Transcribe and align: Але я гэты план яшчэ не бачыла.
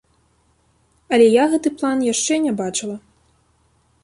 Але 1.15 1.27
я 1.29 1.45
гэты 1.51 1.69
план 1.83 1.97
яшчэ 2.13 2.33
не 2.47 2.53
бачыла. 2.63 2.95